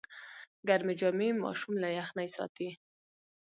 [0.67, 2.69] ګرمې جامې ماشوم له یخنۍ ساتي۔